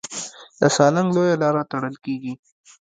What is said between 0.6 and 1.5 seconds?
سالنګ لویه